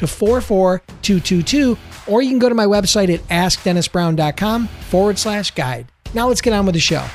[0.00, 5.92] to 44222, or you can go to my website at askdennisbrown.com forward slash guide.
[6.14, 7.06] Now let's get on with the show.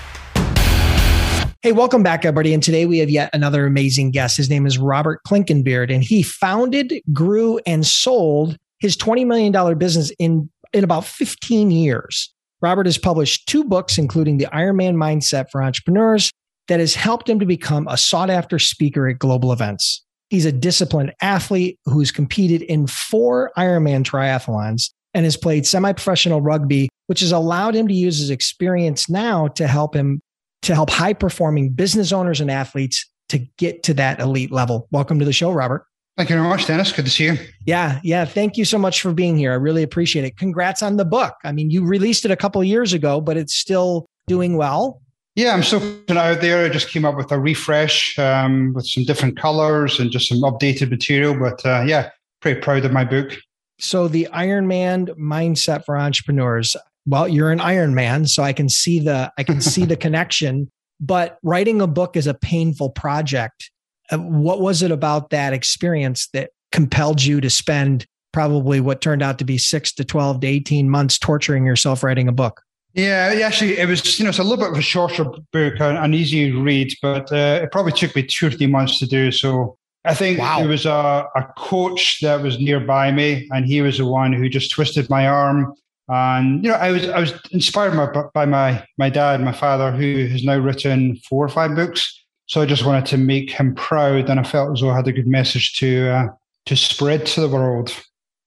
[1.64, 2.54] Hey, welcome back, everybody.
[2.54, 4.38] And today we have yet another amazing guest.
[4.38, 10.12] His name is Robert Clinkenbeard, and he founded, grew, and sold his $20 million business
[10.20, 12.32] in, in about 15 years.
[12.62, 16.30] Robert has published two books, including The Ironman Mindset for Entrepreneurs,
[16.68, 20.05] that has helped him to become a sought after speaker at global events.
[20.30, 26.42] He's a disciplined athlete who's competed in four Ironman triathlons and has played semi professional
[26.42, 30.22] rugby, which has allowed him to use his experience now to help him
[30.64, 34.88] to help high performing business owners and athletes to get to that elite level.
[34.92, 35.86] Welcome to the show, Robert.
[36.18, 36.92] Thank you very much, Dennis.
[36.92, 37.38] Good to see you.
[37.66, 38.26] Yeah, yeah.
[38.26, 39.52] Thank you so much for being here.
[39.52, 40.38] I really appreciate it.
[40.38, 41.34] Congrats on the book.
[41.44, 45.02] I mean, you released it a couple years ago, but it's still doing well.
[45.36, 45.82] Yeah, I'm still
[46.18, 46.66] out there.
[46.66, 50.40] I just came up with a refresh um, with some different colors and just some
[50.40, 51.38] updated material.
[51.38, 53.34] But uh, yeah, pretty proud of my book.
[53.78, 56.78] So the Iron Man mindset for entrepreneurs.
[57.06, 60.72] Well, you're an Iron Man, so I can see the I can see the connection.
[61.02, 63.72] But writing a book is a painful project.
[64.12, 69.40] What was it about that experience that compelled you to spend probably what turned out
[69.40, 72.62] to be six to 12 to 18 months torturing yourself writing a book?
[72.96, 76.14] Yeah, actually, it was you know it's a little bit of a shorter book, an
[76.14, 79.34] easy read, but uh, it probably took me two or three months to do.
[79.34, 80.60] So I think wow.
[80.60, 84.48] there was a, a coach that was nearby me, and he was the one who
[84.48, 85.74] just twisted my arm.
[86.08, 89.92] And you know, I was I was inspired by, by my my dad, my father,
[89.92, 92.24] who has now written four or five books.
[92.46, 95.08] So I just wanted to make him proud, and I felt as though I had
[95.08, 96.28] a good message to uh,
[96.68, 97.94] to spread to the world.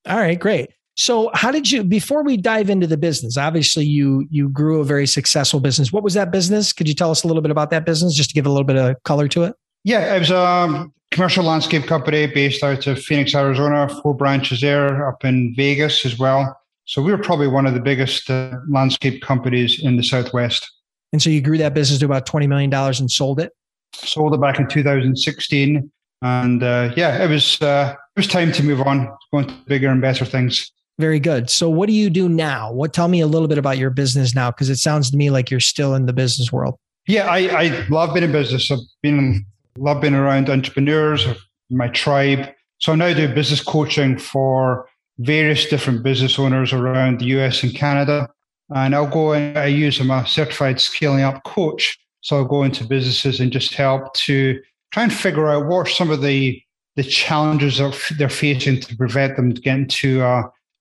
[0.06, 0.70] All right, great.
[0.98, 3.36] So how did you before we dive into the business?
[3.36, 5.92] Obviously you you grew a very successful business.
[5.92, 6.72] What was that business?
[6.72, 8.64] Could you tell us a little bit about that business just to give a little
[8.64, 9.54] bit of color to it?
[9.84, 15.08] Yeah, it was a commercial landscape company based out of Phoenix, Arizona, four branches there
[15.08, 16.60] up in Vegas as well.
[16.84, 20.68] So we were probably one of the biggest uh, landscape companies in the Southwest.
[21.12, 23.52] And so you grew that business to about $20 million and sold it?
[23.94, 25.92] Sold it back in 2016.
[26.22, 29.90] And uh, yeah, it was uh, it was time to move on, going to bigger
[29.90, 30.72] and better things.
[30.98, 31.48] Very good.
[31.48, 32.72] So what do you do now?
[32.72, 35.30] What tell me a little bit about your business now because it sounds to me
[35.30, 36.76] like you're still in the business world.
[37.06, 38.70] Yeah, I, I love being in business.
[38.70, 39.46] I've been
[39.78, 41.26] love being around entrepreneurs,
[41.70, 42.52] my tribe.
[42.78, 44.88] So I now do business coaching for
[45.18, 48.28] various different business owners around the US and Canada.
[48.74, 51.98] And I'll go and I use I'm a certified scaling up coach.
[52.20, 54.60] So I'll go into businesses and just help to
[54.92, 56.60] try and figure out what are some of the
[56.96, 60.20] the challenges that they're facing to prevent them getting to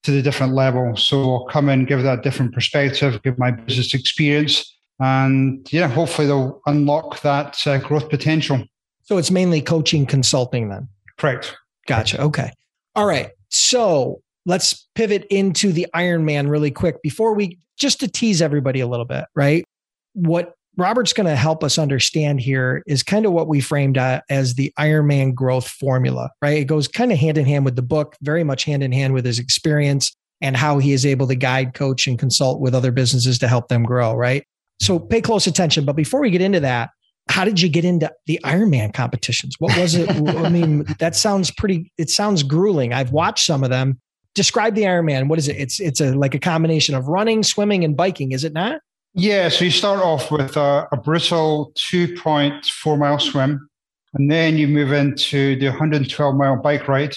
[0.08, 1.06] to the different levels.
[1.06, 6.28] So I'll come in, give that different perspective, give my business experience, and yeah, hopefully
[6.28, 8.64] they'll unlock that uh, growth potential.
[9.04, 10.88] So it's mainly coaching, consulting, then.
[11.18, 11.58] Correct.
[11.88, 12.22] Gotcha.
[12.22, 12.54] Okay.
[12.96, 13.32] All right.
[13.50, 18.88] So let's pivot into the Ironman really quick before we just to tease everybody a
[18.88, 19.66] little bit, right?
[20.14, 24.22] What Robert's going to help us understand here is kind of what we framed uh,
[24.30, 26.60] as the Ironman growth formula, right?
[26.60, 29.14] It goes kind of hand in hand with the book, very much hand in hand
[29.14, 32.92] with his experience and how he is able to guide, coach, and consult with other
[32.92, 34.46] businesses to help them grow, right?
[34.80, 35.84] So pay close attention.
[35.84, 36.92] But before we get into that,
[37.28, 39.56] how did you get into the Ironman competitions?
[39.58, 40.10] What was it?
[40.10, 42.94] I mean, that sounds pretty, it sounds grueling.
[42.94, 44.00] I've watched some of them.
[44.36, 45.28] Describe the Ironman.
[45.28, 45.58] What is it?
[45.58, 48.80] It's, it's a, like a combination of running, swimming, and biking, is it not?
[49.20, 53.68] Yeah, so you start off with a, a brutal 2.4 mile swim,
[54.14, 57.16] and then you move into the 112 mile bike ride,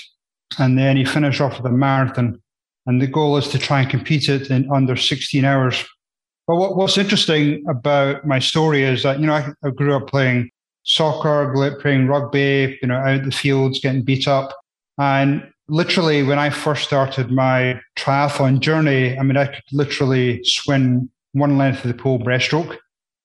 [0.58, 2.40] and then you finish off with a marathon.
[2.86, 5.84] And the goal is to try and compete it in under 16 hours.
[6.46, 10.08] But what, what's interesting about my story is that, you know, I, I grew up
[10.08, 10.50] playing
[10.84, 14.56] soccer, playing rugby, you know, out in the fields, getting beat up.
[14.98, 21.10] And literally, when I first started my triathlon journey, I mean, I could literally swim
[21.32, 22.76] one length of the pool breaststroke.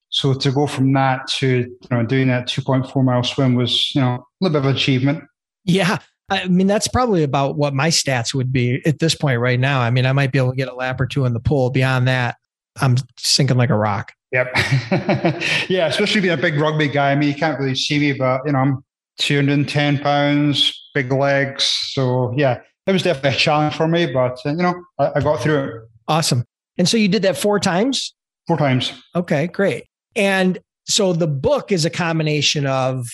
[0.10, 4.02] So to go from that to you know doing that 2.4 mile swim was you
[4.02, 5.24] know a little bit of achievement.
[5.66, 5.98] Yeah.
[6.30, 9.82] I mean, that's probably about what my stats would be at this point right now.
[9.82, 11.70] I mean, I might be able to get a lap or two in the pool.
[11.70, 12.38] Beyond that,
[12.82, 14.12] I'm sinking like a rock.
[14.32, 14.52] Yep.
[15.70, 17.12] yeah, especially being a big rugby guy.
[17.12, 18.84] I mean, you can't really see me, but you know, I'm
[19.20, 21.64] 210 pounds, big legs.
[21.92, 25.22] So yeah, it was definitely a challenge for me, but uh, you know, I, I
[25.22, 25.82] got through it.
[26.08, 26.44] Awesome.
[26.78, 28.14] And so you did that four times?
[28.48, 28.94] Four times.
[29.16, 29.86] Okay, great.
[30.16, 33.08] And so the book is a combination of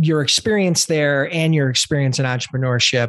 [0.00, 3.08] your experience there and your experience in entrepreneurship.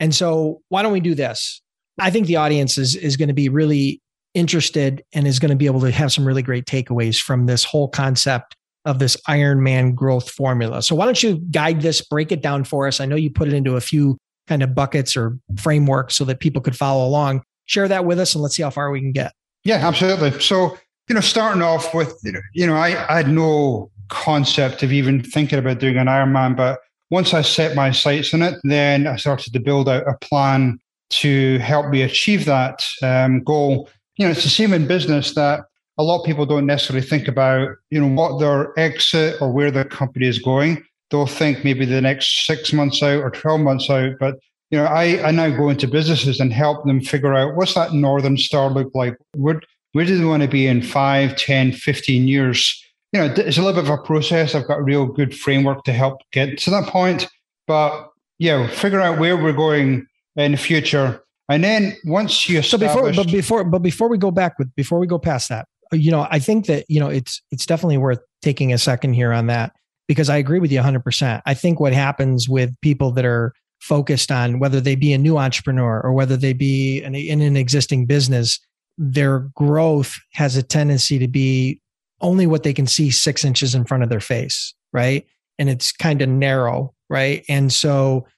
[0.00, 1.60] And so why don't we do this?
[2.00, 4.00] I think the audience is is going to be really
[4.34, 7.64] interested and is going to be able to have some really great takeaways from this
[7.64, 10.82] whole concept of this Ironman growth formula.
[10.82, 13.00] So why don't you guide this, break it down for us?
[13.00, 14.16] I know you put it into a few
[14.48, 17.42] kind of buckets or frameworks so that people could follow along.
[17.66, 19.32] Share that with us and let's see how far we can get.
[19.64, 20.38] Yeah, absolutely.
[20.40, 20.76] So,
[21.08, 22.18] you know, starting off with,
[22.54, 26.80] you know, I, I had no concept of even thinking about doing an Ironman, but
[27.10, 30.78] once I set my sights on it, then I started to build out a plan
[31.10, 33.88] to help me achieve that um, goal.
[34.16, 35.60] You know, it's the same in business that
[35.98, 39.70] a lot of people don't necessarily think about, you know, what their exit or where
[39.70, 40.82] their company is going.
[41.10, 44.14] They'll think maybe the next six months out or 12 months out.
[44.18, 44.36] But,
[44.72, 47.92] you know, I, I now go into businesses and help them figure out what's that
[47.92, 49.14] Northern Star look like?
[49.36, 49.60] Where,
[49.92, 52.82] where do they want to be in 5, 10, 15 years?
[53.12, 54.54] You know, it's a little bit of a process.
[54.54, 57.28] I've got a real good framework to help get to that point.
[57.66, 58.08] But,
[58.38, 61.22] yeah, figure out where we're going in the future.
[61.50, 64.98] And then once you so before but before but before we go back with before
[64.98, 68.20] we go past that, you know, I think that, you know, it's, it's definitely worth
[68.40, 69.72] taking a second here on that
[70.08, 71.42] because I agree with you 100%.
[71.44, 73.52] I think what happens with people that are
[73.82, 77.56] focused on whether they be a new entrepreneur or whether they be in, in an
[77.56, 78.60] existing business,
[78.96, 81.80] their growth has a tendency to be
[82.20, 85.26] only what they can see six inches in front of their face, right?
[85.58, 87.44] And it's kind of narrow, right?
[87.48, 88.28] And so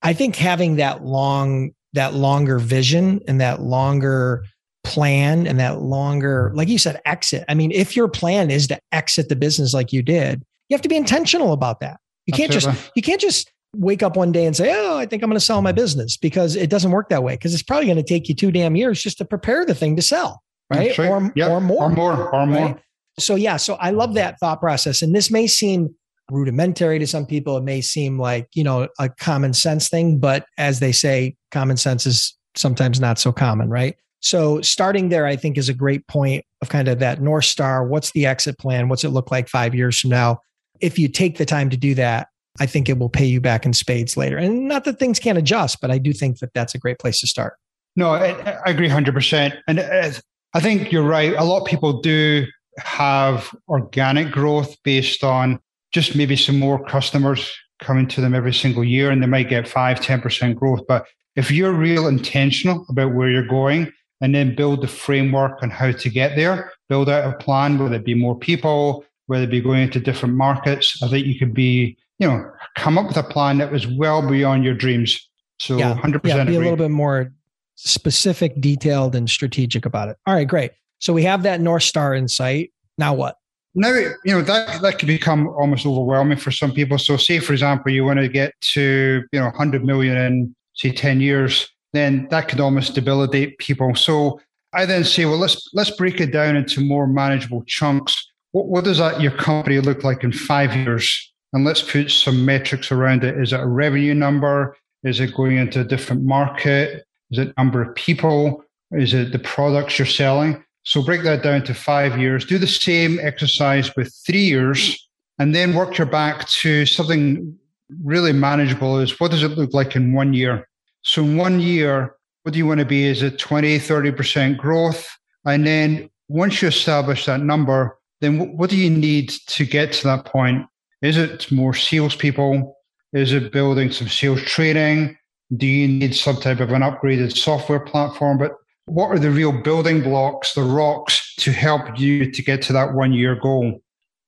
[0.00, 4.42] I think having that long, that longer vision and that longer
[4.84, 7.44] plan and that longer, like you said, exit.
[7.46, 10.82] I mean, if your plan is to exit the business like you did, you have
[10.82, 12.00] to be intentional about that.
[12.26, 15.22] You can't just you can't just wake up one day and say, "Oh, I think
[15.22, 17.34] I'm going to sell my business," because it doesn't work that way.
[17.34, 19.96] Because it's probably going to take you two damn years just to prepare the thing
[19.96, 20.42] to sell,
[20.72, 20.98] right?
[20.98, 21.50] Or, yep.
[21.50, 22.66] or more, or more, or more.
[22.66, 22.78] Right?
[23.18, 25.94] So yeah, so I love that thought process, and this may seem
[26.30, 27.56] rudimentary to some people.
[27.56, 31.76] It may seem like you know a common sense thing, but as they say, common
[31.76, 33.96] sense is sometimes not so common, right?
[34.20, 37.86] So starting there, I think is a great point of kind of that North Star.
[37.86, 38.88] What's the exit plan?
[38.88, 40.40] What's it look like five years from now?
[40.80, 42.28] If you take the time to do that,
[42.60, 44.36] I think it will pay you back in spades later.
[44.36, 47.20] And not that things can't adjust, but I do think that that's a great place
[47.20, 47.56] to start.
[47.96, 48.30] No, I,
[48.66, 49.58] I agree 100%.
[49.66, 51.34] And I think you're right.
[51.34, 52.46] A lot of people do
[52.78, 55.60] have organic growth based on
[55.92, 59.68] just maybe some more customers coming to them every single year and they might get
[59.68, 61.06] 5 10% growth but
[61.36, 65.90] if you're real intentional about where you're going and then build the framework on how
[65.90, 69.60] to get there, build out a plan, whether it be more people, whether it be
[69.60, 71.02] going into different markets.
[71.02, 74.26] I think you could be, you know, come up with a plan that was well
[74.26, 75.28] beyond your dreams.
[75.60, 76.56] So yeah, 100% yeah, be agree.
[76.56, 77.32] a little bit more
[77.76, 80.16] specific, detailed, and strategic about it.
[80.26, 80.72] All right, great.
[80.98, 82.72] So we have that North Star in sight.
[82.98, 83.36] Now what?
[83.76, 86.96] Now, you know, that, that could become almost overwhelming for some people.
[86.96, 90.92] So say, for example, you want to get to, you know, 100 million in, say,
[90.92, 93.94] 10 years then that could almost debilitate people.
[93.94, 94.40] So
[94.74, 98.14] I then say, well, let's let's break it down into more manageable chunks.
[98.50, 101.32] What, what does that your company look like in five years?
[101.54, 103.38] And let's put some metrics around it.
[103.38, 104.76] Is it a revenue number?
[105.04, 107.04] Is it going into a different market?
[107.30, 108.64] Is it number of people?
[108.90, 110.62] Is it the products you're selling?
[110.82, 112.44] So break that down to five years.
[112.44, 114.98] Do the same exercise with three years,
[115.38, 117.56] and then work your back to something
[118.02, 118.98] really manageable.
[118.98, 120.68] Is what does it look like in one year?
[121.02, 123.04] So in one year, what do you want to be?
[123.04, 125.08] Is it 20, 30% growth?
[125.44, 130.04] And then once you establish that number, then what do you need to get to
[130.08, 130.66] that point?
[131.04, 132.78] Is it more salespeople?
[133.12, 135.18] Is it building some sales training?
[135.54, 138.38] Do you need some type of an upgraded software platform?
[138.38, 138.52] But
[138.86, 142.94] what are the real building blocks, the rocks to help you to get to that
[142.94, 143.82] one year goal?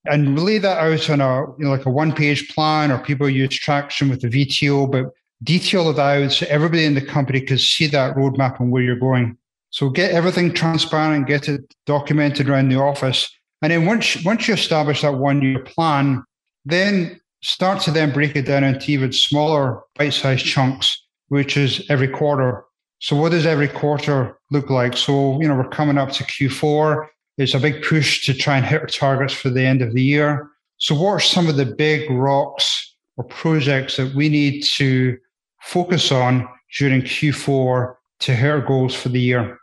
[0.04, 3.26] And lay that out on a you know, like a one page plan, or people
[3.26, 5.06] use traction with the VTO, but
[5.42, 8.96] detail it out so everybody in the company can see that roadmap and where you're
[8.98, 9.38] going.
[9.70, 13.34] So get everything transparent, get it documented around the office.
[13.62, 16.22] And then once, once you establish that one year plan,
[16.66, 21.02] then start to then break it down into even smaller bite-sized chunks.
[21.28, 22.64] which is every quarter.
[23.00, 24.96] So what does every quarter look like?
[24.96, 27.06] So, you know, we're coming up to Q4.
[27.38, 30.02] It's a big push to try and hit our targets for the end of the
[30.02, 30.48] year.
[30.78, 35.18] So what are some of the big rocks or projects that we need to
[35.62, 39.58] focus on during Q4 to hit our goals for the year?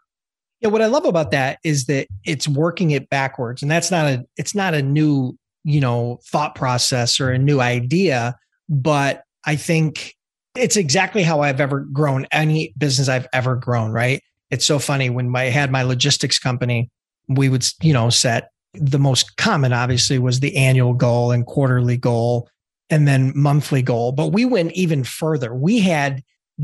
[0.60, 3.62] Yeah, what I love about that is that it's working it backwards.
[3.62, 7.60] And that's not a it's not a new, you know, thought process or a new
[7.60, 8.36] idea,
[8.70, 10.16] but I think
[10.56, 14.22] it's exactly how I've ever grown any business I've ever grown, right?
[14.52, 16.92] It's so funny when I had my logistics company,
[17.28, 21.98] we would, you know, set the most common obviously was the annual goal and quarterly
[21.98, 22.50] goal
[22.90, 25.54] and then monthly goal, but we went even further.
[25.54, 26.24] We had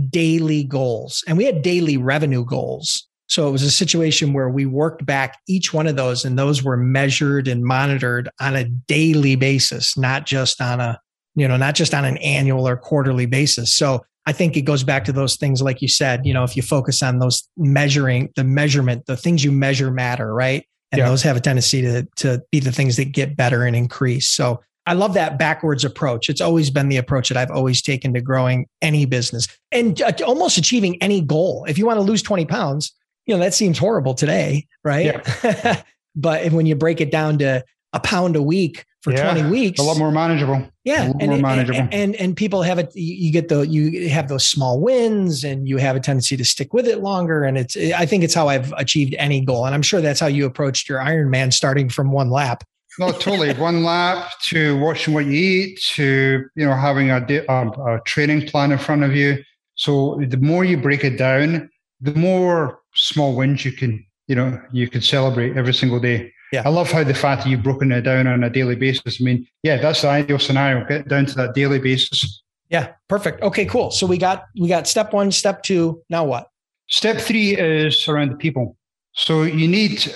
[0.10, 3.08] daily goals and we had daily revenue goals.
[3.30, 6.64] So it was a situation where we worked back each one of those and those
[6.64, 11.00] were measured and monitored on a daily basis, not just on a
[11.36, 13.72] you know, not just on an annual or quarterly basis.
[13.72, 16.56] So I think it goes back to those things, like you said, you know, if
[16.56, 20.66] you focus on those measuring, the measurement, the things you measure matter, right?
[20.92, 21.08] And yeah.
[21.08, 24.28] those have a tendency to, to be the things that get better and increase.
[24.28, 26.30] So I love that backwards approach.
[26.30, 30.12] It's always been the approach that I've always taken to growing any business and uh,
[30.26, 31.66] almost achieving any goal.
[31.68, 32.94] If you want to lose 20 pounds,
[33.30, 35.22] you know, that seems horrible today, right?
[35.44, 35.84] Yeah.
[36.16, 39.80] but when you break it down to a pound a week for yeah, 20 weeks
[39.80, 41.80] a lot more manageable yeah and, more manageable.
[41.80, 45.68] And, and, and people have it you get the you have those small wins and
[45.68, 48.50] you have a tendency to stick with it longer and it's i think it's how
[48.50, 52.12] i've achieved any goal and i'm sure that's how you approached your ironman starting from
[52.12, 52.64] one lap
[53.00, 57.70] no totally one lap to watching what you eat to you know having a, um,
[57.88, 59.42] a training plan in front of you
[59.76, 61.70] so the more you break it down
[62.02, 66.64] the more small wins you can you know you can celebrate every single day yeah.
[66.66, 69.22] I love how the fact that you've broken it down on a daily basis.
[69.22, 70.86] I mean, yeah, that's the ideal scenario.
[70.86, 72.42] Get down to that daily basis.
[72.70, 73.42] Yeah, perfect.
[73.42, 73.92] Okay, cool.
[73.92, 76.02] So we got we got step one, step two.
[76.10, 76.50] Now what?
[76.88, 78.78] Step three is around the people.
[79.14, 80.12] So you need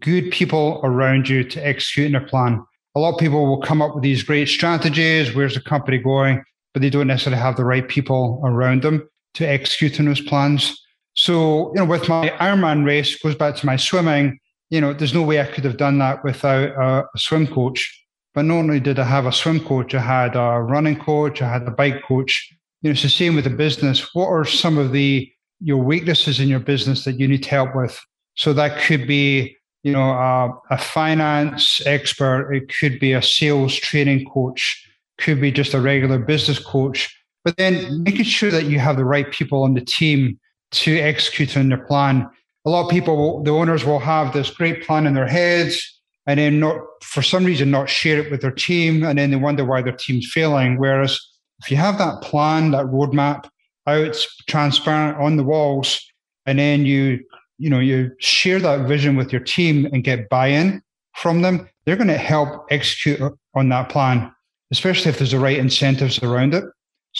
[0.00, 2.62] good people around you to execute in a plan.
[2.94, 5.34] A lot of people will come up with these great strategies.
[5.34, 6.42] Where's the company going?
[6.74, 10.78] But they don't necessarily have the right people around them to execute on those plans.
[11.24, 14.38] So, you know, with my Ironman race, goes back to my swimming
[14.70, 18.06] you know, there's no way I could have done that without a, a swim coach.
[18.32, 21.52] But not only did I have a swim coach, I had a running coach, I
[21.52, 22.48] had a bike coach.
[22.80, 24.14] You know, it's the same with the business.
[24.14, 28.00] What are some of the your weaknesses in your business that you need help with?
[28.36, 32.52] So that could be, you know, a, a finance expert.
[32.52, 34.86] It could be a sales training coach.
[35.18, 37.14] Could be just a regular business coach.
[37.44, 40.38] But then making sure that you have the right people on the team
[40.72, 42.28] to execute on their plan
[42.66, 46.38] a lot of people, the owners will have this great plan in their heads and
[46.38, 49.02] then not, for some reason, not share it with their team.
[49.02, 50.78] And then they wonder why their team's failing.
[50.78, 51.18] Whereas
[51.60, 53.48] if you have that plan, that roadmap
[53.86, 56.04] out, transparent on the walls,
[56.44, 57.20] and then you,
[57.58, 60.82] you know, you share that vision with your team and get buy-in
[61.16, 63.20] from them, they're going to help execute
[63.54, 64.30] on that plan,
[64.70, 66.64] especially if there's the right incentives around it.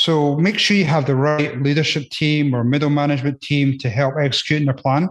[0.00, 4.14] So make sure you have the right leadership team or middle management team to help
[4.19, 5.11] execute the plan.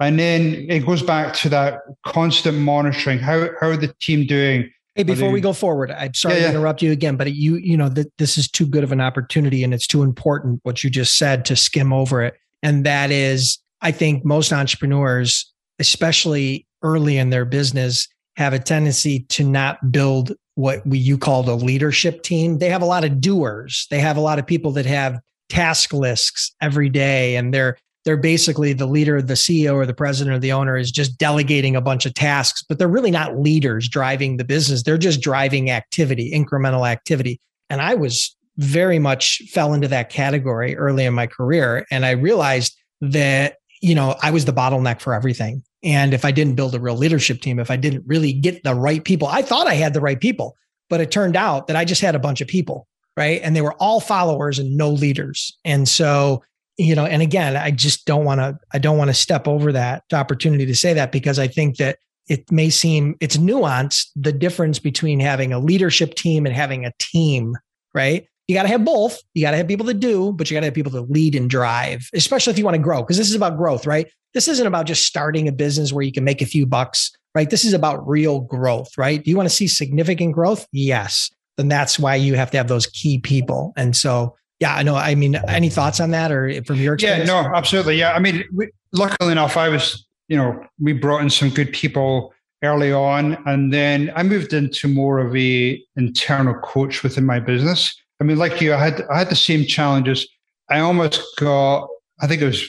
[0.00, 3.20] And then it goes back to that constant monitoring.
[3.20, 4.72] How how are the team doing?
[4.96, 6.46] Hey, before we go forward, I'm sorry yeah, yeah.
[6.48, 9.00] to interrupt you again, but you you know that this is too good of an
[9.00, 12.34] opportunity, and it's too important what you just said to skim over it.
[12.60, 15.48] And that is, I think most entrepreneurs,
[15.78, 21.42] especially early in their business, have a tendency to not build what we you call
[21.42, 22.58] the leadership team.
[22.58, 23.86] They have a lot of doers.
[23.90, 25.18] They have a lot of people that have
[25.48, 30.36] task lists every day, and they're they're basically the leader, the CEO or the president
[30.36, 33.88] or the owner is just delegating a bunch of tasks, but they're really not leaders
[33.88, 34.82] driving the business.
[34.82, 37.40] They're just driving activity, incremental activity.
[37.70, 41.86] And I was very much fell into that category early in my career.
[41.90, 45.62] And I realized that, you know, I was the bottleneck for everything.
[45.84, 48.74] And if I didn't build a real leadership team, if I didn't really get the
[48.74, 50.56] right people, I thought I had the right people,
[50.88, 53.40] but it turned out that I just had a bunch of people, right?
[53.42, 55.56] And they were all followers and no leaders.
[55.64, 56.42] And so
[56.76, 59.72] you know and again i just don't want to i don't want to step over
[59.72, 61.98] that opportunity to say that because i think that
[62.28, 66.92] it may seem it's nuanced the difference between having a leadership team and having a
[66.98, 67.56] team
[67.94, 70.54] right you got to have both you got to have people that do but you
[70.54, 73.16] got to have people that lead and drive especially if you want to grow because
[73.18, 76.24] this is about growth right this isn't about just starting a business where you can
[76.24, 79.54] make a few bucks right this is about real growth right do you want to
[79.54, 83.96] see significant growth yes then that's why you have to have those key people and
[83.96, 84.94] so yeah, I know.
[84.94, 87.28] I mean, any thoughts on that or from your experience?
[87.28, 87.96] Yeah, no, absolutely.
[87.98, 88.12] Yeah.
[88.12, 92.32] I mean, we, luckily enough, I was, you know, we brought in some good people
[92.62, 93.36] early on.
[93.46, 97.94] And then I moved into more of a internal coach within my business.
[98.24, 100.26] I mean, like you, I had, I had the same challenges.
[100.70, 101.86] I almost got,
[102.22, 102.66] I think it was,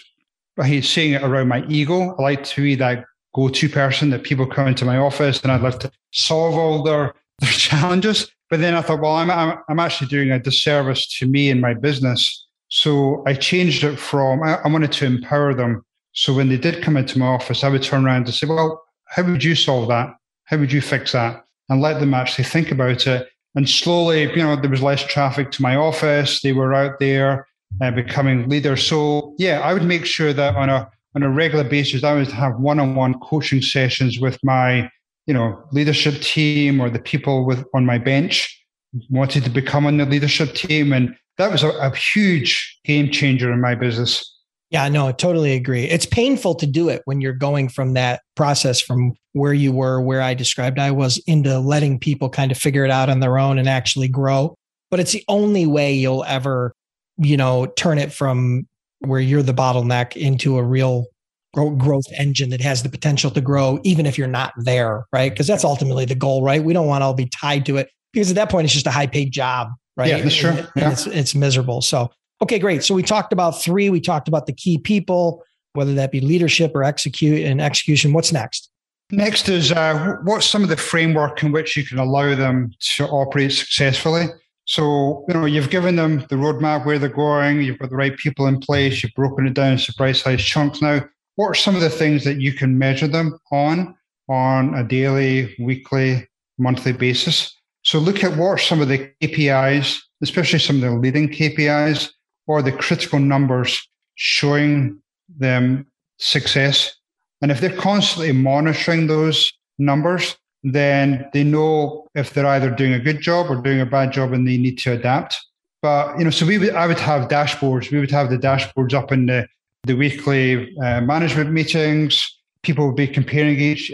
[0.59, 2.13] I hate saying it around my ego.
[2.13, 5.53] I like to be that go to person that people come into my office and
[5.53, 8.29] I'd love to solve all their, their challenges.
[8.49, 11.61] But then I thought, well, I'm, I'm, I'm actually doing a disservice to me and
[11.61, 12.45] my business.
[12.67, 15.85] So I changed it from, I, I wanted to empower them.
[16.11, 18.83] So when they did come into my office, I would turn around and say, well,
[19.05, 20.15] how would you solve that?
[20.43, 21.45] How would you fix that?
[21.69, 23.29] And let them actually think about it.
[23.55, 26.41] And slowly, you know, there was less traffic to my office.
[26.41, 27.47] They were out there
[27.81, 28.85] uh, becoming leaders.
[28.85, 32.27] So yeah, I would make sure that on a on a regular basis, I would
[32.27, 34.89] have one-on-one coaching sessions with my,
[35.25, 38.61] you know, leadership team or the people with on my bench
[39.09, 40.91] wanted to become on the leadership team.
[40.91, 44.34] And that was a, a huge game changer in my business.
[44.71, 45.83] Yeah, no, I totally agree.
[45.83, 50.01] It's painful to do it when you're going from that process from where you were,
[50.01, 53.37] where I described I was, into letting people kind of figure it out on their
[53.37, 54.55] own and actually grow.
[54.89, 56.73] But it's the only way you'll ever,
[57.17, 58.67] you know, turn it from
[58.99, 61.05] where you're the bottleneck into a real
[61.53, 65.31] growth engine that has the potential to grow, even if you're not there, right?
[65.31, 66.63] Because that's ultimately the goal, right?
[66.63, 68.87] We don't want to all be tied to it because at that point it's just
[68.87, 70.09] a high paid job, right?
[70.09, 70.49] Yeah, that's true.
[70.49, 70.91] And, yeah.
[70.91, 71.81] it's, it's miserable.
[71.81, 72.11] So
[72.41, 72.83] Okay, great.
[72.83, 73.89] So we talked about three.
[73.89, 78.13] We talked about the key people, whether that be leadership or execute and execution.
[78.13, 78.69] What's next?
[79.11, 83.07] Next is uh, what's some of the framework in which you can allow them to
[83.07, 84.25] operate successfully.
[84.65, 88.17] So, you know, you've given them the roadmap where they're going, you've got the right
[88.17, 90.81] people in place, you've broken it down into bite sized chunks.
[90.81, 93.95] Now, what are some of the things that you can measure them on
[94.27, 96.27] on a daily, weekly,
[96.57, 97.55] monthly basis?
[97.83, 102.09] So look at what are some of the KPIs, especially some of the leading KPIs
[102.47, 105.01] or the critical numbers showing
[105.37, 105.85] them
[106.17, 106.95] success.
[107.41, 112.99] And if they're constantly monitoring those numbers, then they know if they're either doing a
[112.99, 115.37] good job or doing a bad job and they need to adapt.
[115.81, 117.91] But, you know, so we would, I would have dashboards.
[117.91, 119.47] We would have the dashboards up in the,
[119.83, 122.25] the weekly uh, management meetings.
[122.63, 123.91] People would be comparing each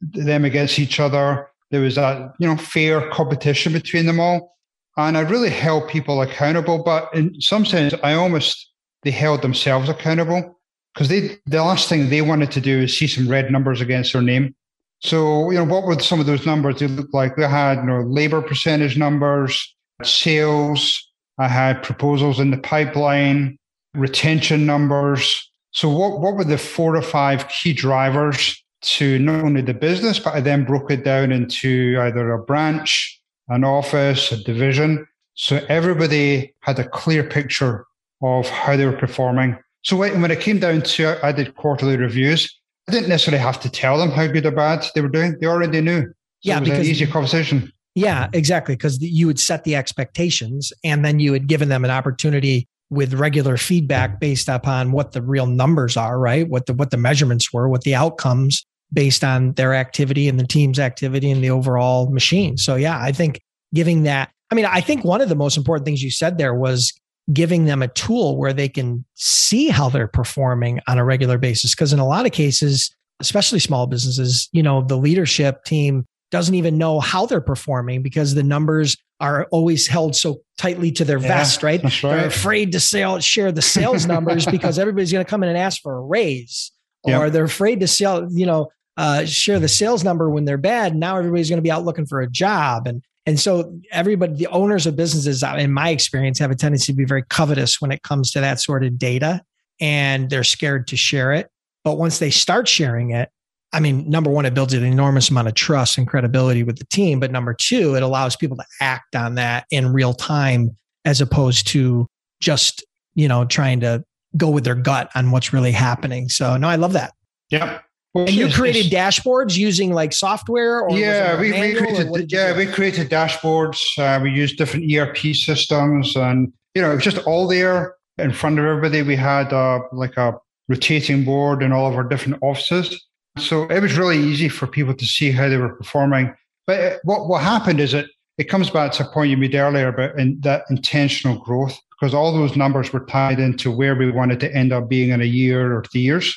[0.00, 1.48] them against each other.
[1.70, 4.55] There was a, you know, fair competition between them all
[4.96, 6.82] and I really held people accountable.
[6.82, 8.70] But in some sense, I almost
[9.02, 10.58] they held themselves accountable
[10.94, 14.12] because they the last thing they wanted to do is see some red numbers against
[14.12, 14.54] their name.
[15.00, 16.78] So you know, what were some of those numbers?
[16.78, 21.02] They looked like they had you know labor percentage numbers, sales.
[21.38, 23.58] I had proposals in the pipeline,
[23.94, 25.50] retention numbers.
[25.72, 30.18] So what what were the four or five key drivers to not only the business,
[30.18, 35.06] but I then broke it down into either a branch, an office, a division.
[35.34, 37.86] So everybody had a clear picture
[38.22, 39.58] of how they were performing.
[39.82, 42.52] So when it came down to it, I did quarterly reviews,
[42.88, 45.36] I didn't necessarily have to tell them how good or bad they were doing.
[45.40, 46.02] They already knew.
[46.02, 47.72] So yeah, it was because, an easy conversation.
[47.94, 48.76] Yeah, exactly.
[48.76, 53.14] Because you would set the expectations and then you had given them an opportunity with
[53.14, 56.48] regular feedback based upon what the real numbers are, right?
[56.48, 60.46] What the what the measurements were, what the outcomes based on their activity and the
[60.46, 62.56] team's activity and the overall machine.
[62.56, 63.40] So yeah, I think
[63.74, 66.54] giving that, I mean, I think one of the most important things you said there
[66.54, 66.92] was
[67.32, 71.74] giving them a tool where they can see how they're performing on a regular basis.
[71.74, 76.54] Cause in a lot of cases, especially small businesses, you know, the leadership team doesn't
[76.54, 81.18] even know how they're performing because the numbers are always held so tightly to their
[81.18, 81.82] yeah, vest, right?
[81.82, 82.02] right?
[82.02, 85.58] They're afraid to sell, share the sales numbers because everybody's going to come in and
[85.58, 86.72] ask for a raise,
[87.06, 87.20] yep.
[87.20, 90.94] or they're afraid to sell, you know, uh, share the sales number when they're bad.
[90.94, 94.46] Now everybody's going to be out looking for a job, and and so everybody, the
[94.48, 97.90] owners of businesses, uh, in my experience, have a tendency to be very covetous when
[97.90, 99.42] it comes to that sort of data,
[99.80, 101.50] and they're scared to share it.
[101.82, 103.28] But once they start sharing it,
[103.72, 106.86] I mean, number one, it builds an enormous amount of trust and credibility with the
[106.86, 107.20] team.
[107.20, 111.66] But number two, it allows people to act on that in real time as opposed
[111.68, 112.06] to
[112.40, 114.04] just, you know, trying to
[114.36, 116.28] go with their gut on what's really happening.
[116.28, 117.12] So no, I love that.
[117.50, 117.84] Yep.
[118.16, 123.10] And you created dashboards using like software or yeah, we, we created yeah, we created
[123.10, 123.82] dashboards.
[123.98, 128.32] Uh, we used different ERP systems, and you know, it was just all there in
[128.32, 129.02] front of everybody.
[129.02, 130.34] We had uh, like a
[130.68, 133.04] rotating board in all of our different offices,
[133.38, 136.34] so it was really easy for people to see how they were performing.
[136.66, 138.06] But uh, what what happened is it
[138.38, 142.14] it comes back to a point you made earlier about in, that intentional growth because
[142.14, 145.24] all those numbers were tied into where we wanted to end up being in a
[145.24, 146.34] year or two years.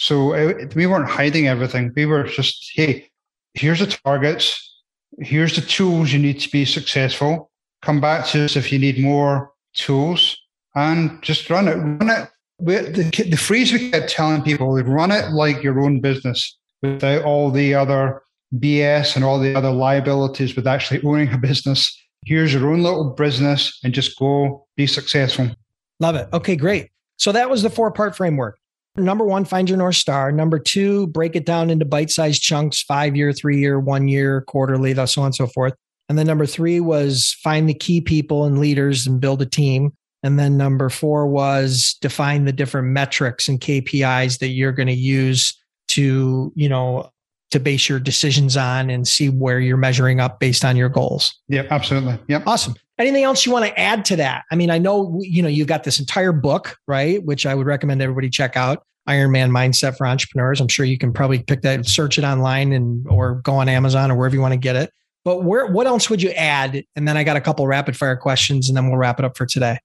[0.00, 1.92] So it, we weren't hiding everything.
[1.94, 3.10] We were just, hey,
[3.52, 4.78] here's the targets.
[5.18, 7.50] Here's the tools you need to be successful.
[7.82, 10.38] Come back to us if you need more tools
[10.74, 11.74] and just run it.
[11.74, 12.30] Run it.
[12.60, 17.50] The, the phrase we kept telling people, run it like your own business without all
[17.50, 18.22] the other
[18.56, 21.94] BS and all the other liabilities with actually owning a business.
[22.24, 25.50] Here's your own little business and just go be successful.
[25.98, 26.26] Love it.
[26.32, 26.88] Okay, great.
[27.18, 28.59] So that was the four part framework.
[28.96, 30.32] Number one, find your North Star.
[30.32, 34.42] Number two, break it down into bite sized chunks five year, three year, one year,
[34.42, 35.74] quarterly, so on and so forth.
[36.08, 39.92] And then number three was find the key people and leaders and build a team.
[40.22, 44.92] And then number four was define the different metrics and KPIs that you're going to
[44.92, 45.56] use
[45.88, 47.10] to, you know,
[47.50, 51.34] to base your decisions on and see where you're measuring up based on your goals.
[51.48, 52.18] Yep, absolutely.
[52.28, 52.46] Yep.
[52.46, 52.74] Awesome.
[52.98, 54.44] Anything else you want to add to that?
[54.50, 57.24] I mean, I know you know you've got this entire book, right?
[57.24, 58.84] Which I would recommend everybody check out.
[59.08, 60.60] Ironman Mindset for Entrepreneurs.
[60.60, 64.10] I'm sure you can probably pick that, search it online, and or go on Amazon
[64.10, 64.92] or wherever you want to get it.
[65.24, 66.84] But where, what else would you add?
[66.96, 69.36] And then I got a couple rapid fire questions, and then we'll wrap it up
[69.36, 69.78] for today.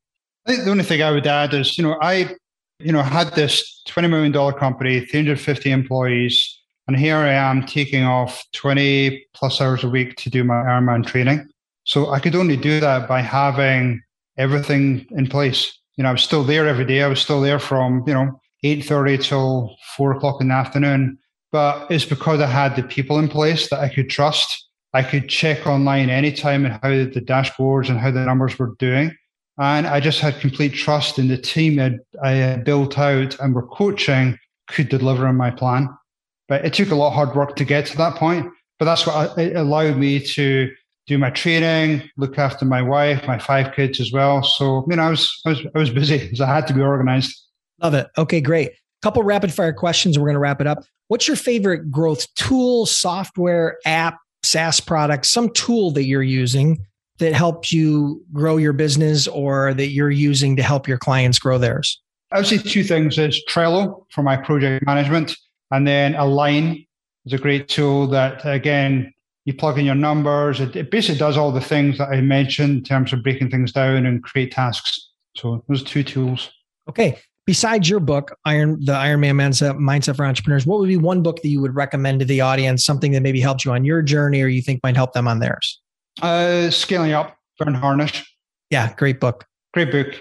[0.45, 2.36] I think the only thing I would add is, you know, I,
[2.80, 8.04] you know, had this twenty million dollar company, 350 employees, and here I am taking
[8.04, 11.48] off 20 plus hours a week to do my Ironman training.
[11.84, 14.02] So I could only do that by having
[14.38, 15.78] everything in place.
[15.98, 17.02] You know, I was still there every day.
[17.02, 21.17] I was still there from, you know, 8.30 till 4 o'clock in the afternoon.
[21.52, 24.67] But it's because I had the people in place that I could trust.
[24.93, 29.15] I could check online anytime and how the dashboards and how the numbers were doing.
[29.58, 31.80] And I just had complete trust in the team
[32.21, 35.89] I had built out and were coaching could deliver on my plan.
[36.48, 38.52] But it took a lot of hard work to get to that point.
[38.78, 40.70] But that's what it allowed me to
[41.08, 44.42] do my training, look after my wife, my five kids as well.
[44.44, 46.82] So, you know, I was, I was, I was busy so I had to be
[46.82, 47.36] organized.
[47.82, 48.08] Love it.
[48.18, 48.72] Okay, great.
[49.02, 50.18] Couple rapid fire questions.
[50.18, 50.84] We're going to wrap it up.
[51.10, 56.80] What's your favorite growth tool, software, app, SaaS product, some tool that you're using
[57.20, 61.58] that helps you grow your business or that you're using to help your clients grow
[61.58, 62.02] theirs?
[62.32, 65.36] I would say two things is Trello for my project management
[65.71, 66.86] and then Align
[67.25, 69.13] is a great tool that again
[69.45, 70.60] you plug in your numbers.
[70.60, 73.71] It, it, basically does all the things that I mentioned in terms of breaking things
[73.71, 75.12] down and create tasks.
[75.38, 76.51] So those two tools.
[76.89, 77.19] Okay.
[77.45, 81.21] Besides your book, Iron the Iron Man Mindset, Mindset for Entrepreneurs, what would be one
[81.21, 82.84] book that you would recommend to the audience?
[82.84, 85.38] Something that maybe helped you on your journey, or you think might help them on
[85.38, 85.80] theirs?
[86.23, 88.25] Uh, Scaling Up, Verne Harnish.
[88.71, 89.45] Yeah, great book.
[89.75, 90.15] Great book.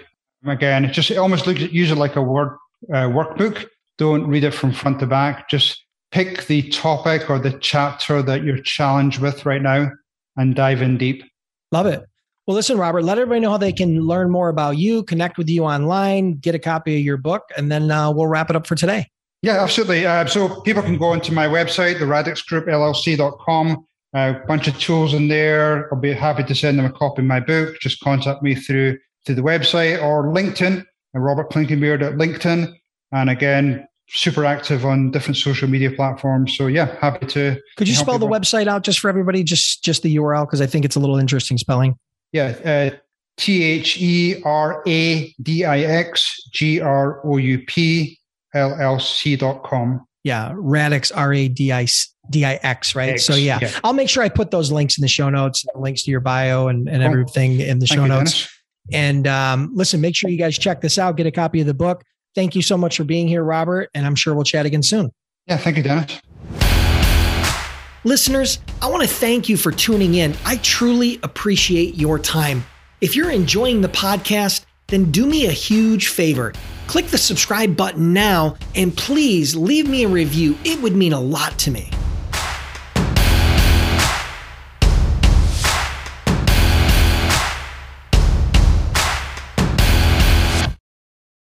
[0.45, 2.55] Again, it just it almost looks use it like a word
[2.93, 3.65] uh, workbook.
[3.97, 5.49] Don't read it from front to back.
[5.49, 9.91] Just pick the topic or the chapter that you're challenged with right now
[10.37, 11.23] and dive in deep.
[11.71, 12.03] Love it.
[12.47, 15.49] Well, listen, Robert, let everybody know how they can learn more about you, connect with
[15.49, 18.67] you online, get a copy of your book, and then uh, we'll wrap it up
[18.67, 19.09] for today.
[19.41, 20.05] Yeah, absolutely.
[20.05, 23.85] Uh, so people can go onto my website, the radixgroupllc.com.
[24.13, 25.93] A uh, bunch of tools in there.
[25.93, 27.77] I'll be happy to send them a copy of my book.
[27.81, 32.73] Just contact me through through the website or LinkedIn, Robert Clinkenbeard at LinkedIn.
[33.11, 36.55] And again, super active on different social media platforms.
[36.57, 37.59] So yeah, happy to.
[37.77, 39.43] Could you spell the website out just for everybody?
[39.43, 41.95] Just just the URL because I think it's a little interesting spelling.
[42.31, 42.55] Yeah,
[42.93, 42.97] uh,
[43.37, 48.19] T H E R A D I X G R O U P
[48.53, 50.05] L L C dot com.
[50.23, 51.87] Yeah, Radix R A D I
[52.29, 53.09] D I X, right?
[53.09, 53.59] X, so yeah.
[53.61, 53.71] yeah.
[53.83, 56.67] I'll make sure I put those links in the show notes, links to your bio
[56.67, 58.45] and, and everything in the show Thank notes.
[58.89, 61.17] You, and um, listen, make sure you guys check this out.
[61.17, 62.03] Get a copy of the book.
[62.35, 63.89] Thank you so much for being here, Robert.
[63.93, 65.11] And I'm sure we'll chat again soon.
[65.47, 66.21] Yeah, thank you, Dennis.
[68.03, 70.35] Listeners, I want to thank you for tuning in.
[70.45, 72.63] I truly appreciate your time.
[73.01, 76.53] If you're enjoying the podcast, then do me a huge favor.
[76.87, 80.55] Click the subscribe button now and please leave me a review.
[80.63, 81.89] It would mean a lot to me.